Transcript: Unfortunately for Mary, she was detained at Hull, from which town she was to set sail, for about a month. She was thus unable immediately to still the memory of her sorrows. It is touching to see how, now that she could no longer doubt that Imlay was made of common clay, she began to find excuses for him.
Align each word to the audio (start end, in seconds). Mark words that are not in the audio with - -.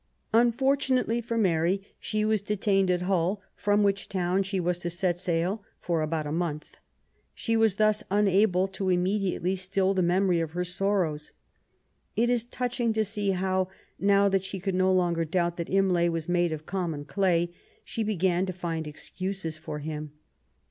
Unfortunately 0.33 1.21
for 1.21 1.37
Mary, 1.37 1.83
she 1.99 2.25
was 2.25 2.41
detained 2.41 2.89
at 2.89 3.03
Hull, 3.03 3.39
from 3.55 3.83
which 3.83 4.09
town 4.09 4.41
she 4.41 4.59
was 4.59 4.79
to 4.79 4.89
set 4.89 5.19
sail, 5.19 5.63
for 5.79 6.01
about 6.01 6.25
a 6.25 6.31
month. 6.31 6.77
She 7.35 7.55
was 7.55 7.75
thus 7.75 8.03
unable 8.09 8.65
immediately 8.79 9.55
to 9.55 9.61
still 9.61 9.93
the 9.93 10.01
memory 10.01 10.39
of 10.39 10.53
her 10.53 10.65
sorrows. 10.65 11.33
It 12.15 12.31
is 12.31 12.45
touching 12.45 12.93
to 12.93 13.05
see 13.05 13.29
how, 13.29 13.67
now 13.99 14.27
that 14.27 14.43
she 14.43 14.59
could 14.59 14.73
no 14.73 14.91
longer 14.91 15.23
doubt 15.23 15.57
that 15.57 15.69
Imlay 15.69 16.09
was 16.09 16.27
made 16.27 16.51
of 16.51 16.65
common 16.65 17.05
clay, 17.05 17.53
she 17.85 18.01
began 18.03 18.47
to 18.47 18.53
find 18.53 18.87
excuses 18.87 19.55
for 19.55 19.77
him. 19.77 20.13